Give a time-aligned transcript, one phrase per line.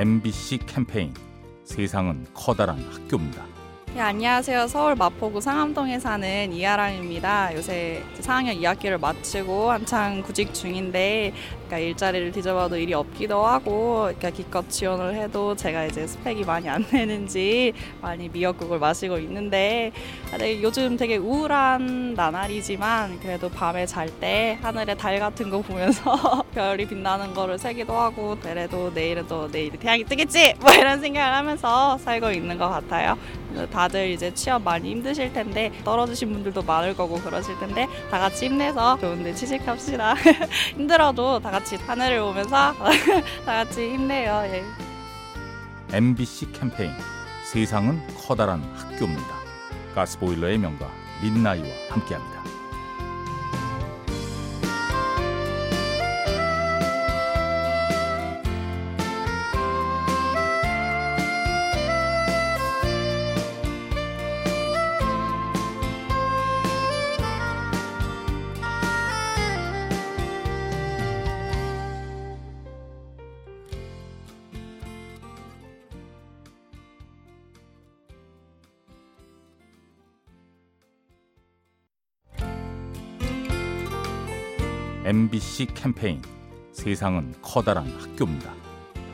[0.00, 1.12] MBC 캠페인
[1.62, 3.44] 세상은 커다란 학교입니다.
[3.92, 4.68] 네, 안녕하세요.
[4.68, 7.54] 서울 마포구 상암동에 사는 이하랑입니다.
[7.56, 11.34] 요새 4학년 2학기를 마치고 한창 구직 중인데
[11.66, 16.86] 그러니까 일자리를 뒤져봐도 일이 없기도 하고 그러니까 기껏 지원을 해도 제가 이제 스펙이 많이 안
[16.86, 19.92] 되는지 많이 미역국을 마시고 있는데
[20.38, 26.86] 네, 요즘 되게 우울한 나날이지만 그래도 밤에 잘 때 하늘에 달 같은 거 보면서 별이
[26.86, 32.30] 빛나는 거를 새기도 하고 그래도 내일은 또 내일 태양이 뜨겠지 뭐 이런 생각을 하면서 살고
[32.32, 33.18] 있는 것 같아요.
[33.72, 38.98] 다들 이제 취업 많이 힘드실 텐데 떨어지신 분들도 많을 거고 그러실 텐데 다 같이 힘내서
[38.98, 40.14] 좋은데 취직합시다.
[40.76, 42.72] 힘들어도 다 같이 하늘을 보면서
[43.44, 44.42] 다 같이 힘내요.
[44.46, 44.64] 예.
[45.92, 46.92] MBC 캠페인
[47.44, 49.40] 세상은 커다란 학교입니다.
[49.94, 50.88] 가스보일러의 명가
[51.22, 52.49] 민나이와 함께합니다.
[85.10, 86.22] MBC 캠페인
[86.70, 88.54] 세상은 커다란 학교입니다.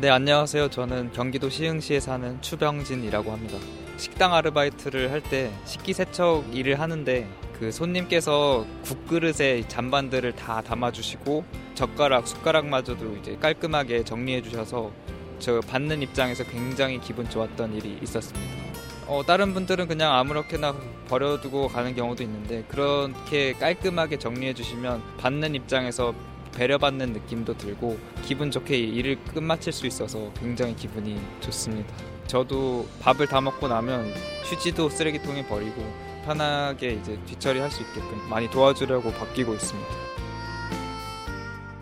[0.00, 0.68] 네, 안녕하세요.
[0.70, 3.58] 저는 경기도 시흥시에 사는 추병진이라고 합니다.
[3.96, 7.28] 식당 아르바이트를 할 때 식기세척 일을 하는데
[7.60, 11.44] 그 손님께서 국그릇에 잔반들을 다 담아주시고
[11.76, 14.90] 젓가락, 숟가락마저도 이제 깔끔하게 정리해 주셔서
[15.38, 18.73] 저 받는 입장에서 굉장히 기분 좋았던 일이 있었습니다.
[19.06, 20.74] 어, 다른 분들은 그냥 아무렇게나
[21.08, 26.14] 버려두고 가는 경우도 있는데 그렇게 깔끔하게 정리해 주시면 받는 입장에서
[26.54, 31.92] 배려받는 느낌도 들고 기분 좋게 일을 끝마칠 수 있어서 굉장히 기분이 좋습니다.
[32.26, 34.10] 저도 밥을 다 먹고 나면
[34.44, 35.84] 휴지도 쓰레기통에 버리고
[36.24, 39.90] 편하게 이제 뒤처리할 수 있게끔 많이 도와주려고 바뀌고 있습니다.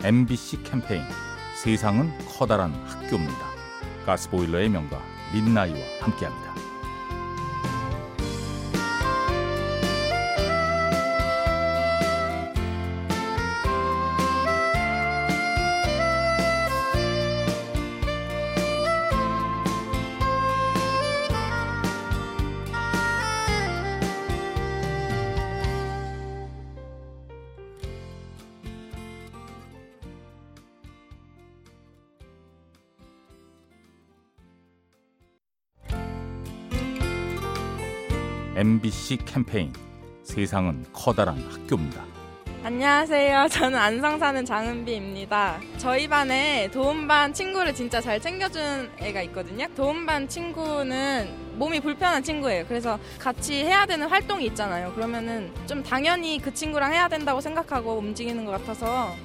[0.03, 1.03] MBC 캠페인
[1.55, 3.53] 세상은 커다란 학교입니다.
[4.05, 5.01] 가스보일러의 명가
[5.33, 6.62] 민나이와 함께합니다.
[38.55, 39.73] MBC 캠페인
[40.21, 42.05] 세상은 커다란 학교입니다.
[42.63, 43.47] 안녕하세요.
[43.49, 45.59] 저는 안성 사는 장은비입니다.
[45.79, 49.65] 저희 반에 도움반 친구를 진짜 잘 챙겨준 애가 있거든요.
[49.75, 52.65] 도움반 친구는 몸이 불편한 친구예요.
[52.67, 54.93] 그래서 같이 해야 되는 활동이 있잖아요.
[54.93, 59.15] 그러면은 좀 당연히 그 친구랑 해야 된다고 생각하고 움직이는 것 같아서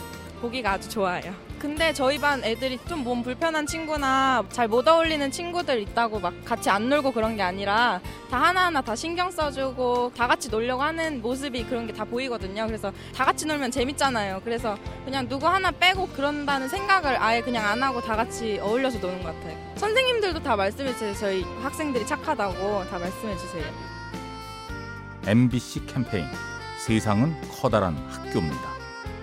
[0.41, 1.35] 보기가 아주 좋아요.
[1.59, 6.71] 근데 저희 반 애들이 좀 몸 불편한 친구나 잘 못 어울리는 친구들 있다고 막 같이
[6.71, 8.01] 안 놀고 그런 게 아니라
[8.31, 12.67] 다 하나하나 다 신경 써주고 다 같이 놀려고 하는 모습이 그런 게 다 보이거든요.
[12.67, 14.43] 그래서 다 같이 놀면 재밌잖아요.
[14.45, 19.23] 그래서 그냥 누구 하나 빼고 그런다는 생각을 아예 그냥 안 하고 다 같이 어울려서 노는
[19.25, 19.57] 것 같아요.
[19.77, 21.13] 선생님들도 다 말씀해 주세요.
[21.15, 23.65] 저희 학생들이 착하다고 다 말씀해 주세요.
[25.27, 26.25] MBC 캠페인
[26.87, 28.78] 세상은 커다란 학교입니다.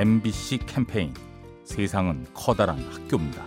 [0.00, 1.12] MBC 캠페인
[1.62, 3.44] 세상은 커다란 학교입니다.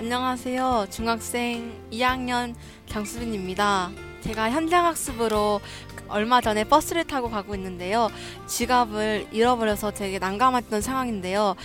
[0.00, 0.86] 안녕하세요.
[0.90, 2.56] 중학생 2학년
[2.86, 3.92] 장수빈입니다.
[4.22, 5.60] 제가 현장학습으로
[6.08, 8.10] 얼마 전에 버스를 타고 가고 있는데요.
[8.46, 11.56] 지갑을 잃어버려서 되게 난감했던 상황인데요.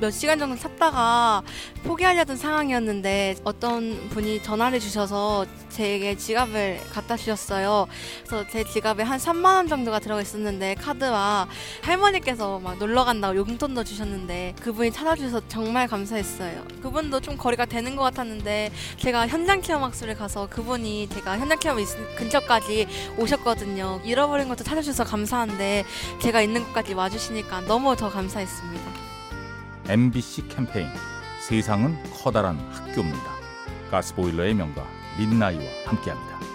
[0.00, 1.42] 몇 시간 정도 탔다가
[1.84, 7.88] 포기하려던 상황이었는데 어떤 분이 전화를 주셔서 제게 지갑을 갖다 주셨어요.
[8.26, 11.48] 그래서 제 지갑에 한 3만 원 정도가 들어 있었는데 카드와
[11.82, 16.64] 할머니께서 막 놀러 간다고 용돈도 주셨는데 그분이 찾아주셔서 정말 감사했어요.
[16.80, 21.78] 그분도 좀 거리가 되는 것 같았는데 제가 현장 체험 학습을 가서 그분이 제가 현장 체험
[22.16, 22.86] 근처까지
[23.18, 24.00] 오셨거든요.
[24.04, 25.84] 잃어버린 것도 찾아주셔서 감사한데
[26.22, 28.84] 제가 있는 곳까지 와주시니까 너무 더 감사했습니다.
[29.88, 30.88] MBC 캠페인
[31.40, 33.36] 세상은 커다란 학교입니다.
[33.90, 34.84] 가스보일러의 명가
[35.18, 36.45] 민나이와 함께합니다.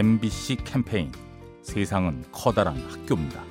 [0.00, 1.12] MBC 캠페인
[1.60, 3.44] 세상은 커다란 학교입니다.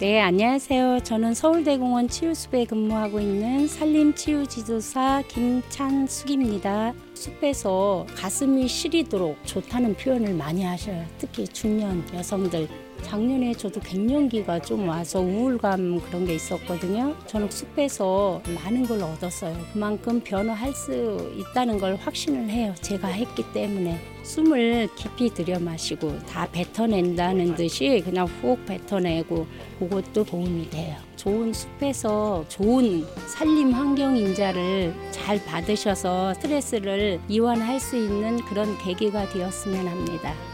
[0.00, 1.00] 네, 안녕하세요.
[1.02, 6.92] 저는 서울대공원 치유숲에 근무하고 있는 산림치유지도사 김찬숙입니다.
[7.14, 11.06] 숲에서 가슴이 시리도록 좋다는 표현을 많이 하셔요.
[11.16, 12.68] 특히 중년 여성들.
[13.04, 17.14] 작년에 저도 갱년기가 좀 와서 우울감 그런 게 있었거든요.
[17.26, 19.56] 저는 숲에서 많은 걸 얻었어요.
[19.72, 22.74] 그만큼 변화할 수 있다는 걸 확신을 해요.
[22.80, 24.00] 제가 했기 때문에.
[24.24, 29.46] 숨을 깊이 들여 마시고 다 뱉어낸다는 듯이 그냥 훅 뱉어내고
[29.78, 30.96] 그것도 도움이 돼요.
[31.16, 39.86] 좋은 숲에서 좋은 산림 환경 인자를 잘 받으셔서 스트레스를 이완할 수 있는 그런 계기가 되었으면
[39.86, 40.53] 합니다.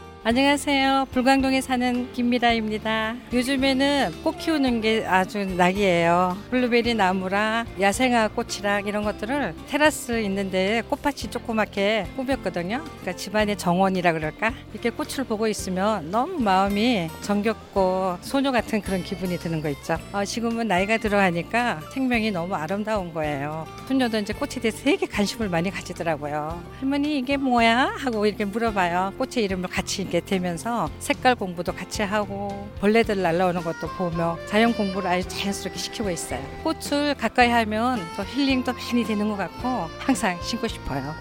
[0.23, 1.07] 안녕하세요.
[1.13, 3.15] 불광동에 사는 김미라입니다.
[3.33, 6.37] 요즘에는 꽃 키우는 게 아주 낙이에요.
[6.51, 12.83] 블루베리 나무랑 야생화 꽃이랑 이런 것들을 테라스 있는데 꽃밭이 조그맣게 꾸몄거든요.
[12.83, 14.53] 그러니까 집안의 정원이라 그럴까?
[14.73, 19.97] 이렇게 꽃을 보고 있으면 너무 마음이 정겹고 소녀 같은 그런 기분이 드는 거 있죠.
[20.13, 23.65] 어, 지금은 나이가 들어가니까 생명이 너무 아름다운 거예요.
[23.87, 26.61] 손녀도 이제 꽃에 대해서 되게 관심을 많이 가지더라고요.
[26.79, 27.95] 할머니 이게 뭐야?
[27.97, 29.13] 하고 이렇게 물어봐요.
[29.17, 35.09] 꽃의 이름을 같이 게 되면서 색깔 공부도 같이 하고 벌레들 날라오는 것도 보며 자연 공부를
[35.09, 36.39] 아주 자연스럽게 시키고 있어요.
[36.63, 41.15] 꽃을 가까이 하면 또 힐링도 많이 되는 것 같고 항상 신고 싶어요.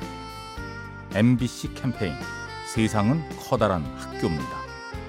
[1.14, 2.14] MBC 캠페인
[2.74, 4.60] 세상은 커다란 학교입니다.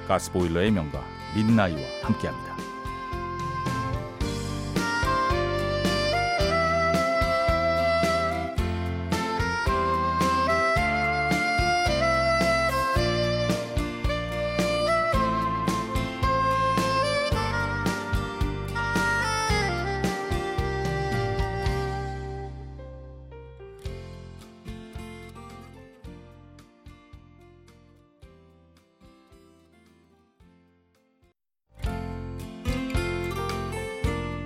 [0.08, 1.04] 가스보일러의 명가
[1.36, 2.61] 민나이와 함께합니다.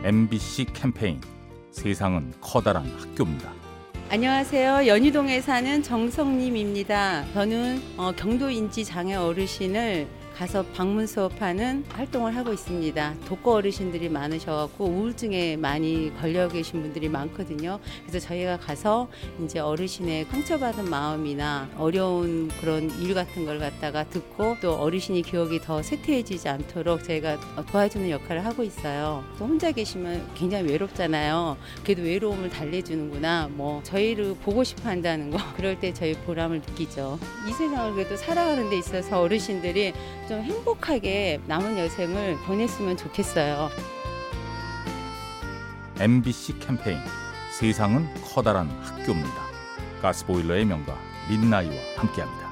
[0.06, 1.20] MBC 캠페인
[1.72, 3.52] 세상은 커다란 학교입니다.
[4.12, 4.86] 안녕하세요.
[4.86, 7.26] 연희동에 사는 정성님입니다.
[7.34, 13.16] 저는 어, 경도 인지 장애 어르신을 가서 방문 수업하는 활동을 하고 있습니다.
[13.26, 17.80] 독거 어르신들이 많으셔갖고 우울증에 많이 걸려 계신 분들이 많거든요.
[18.06, 19.08] 그래서 저희가 가서
[19.42, 25.82] 이제 어르신의 상처받은 마음이나 어려운 그런 일 같은 걸 갖다가 듣고 또 어르신이 기억이 더
[25.82, 27.40] 쇠퇴해지지 않도록 저희가
[27.72, 29.24] 도와주는 역할을 하고 있어요.
[29.40, 31.56] 또 혼자 계시면 굉장히 외롭잖아요.
[31.84, 33.52] 그래도 외로움을 달래주는구나.
[33.54, 35.38] 뭐 저희를 보고 싶어 한다는 거.
[35.56, 37.18] 그럴 때 저희 보람을 느끼죠.
[37.48, 39.94] 이 세상을 그래도 살아가는 데 있어서 어르신들이
[40.28, 43.70] 좀 행복하게 남은 여생을 보냈으면 좋겠어요.
[46.00, 47.00] MBC 캠페인
[47.58, 49.46] 세상은 커다란 학교입니다.
[50.02, 50.98] 가스보일러의 명가
[51.30, 52.45] 민나이와 함께합니다.